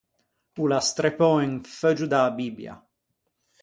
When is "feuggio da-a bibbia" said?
1.77-2.73